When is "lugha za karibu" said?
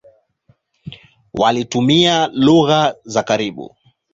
2.27-3.75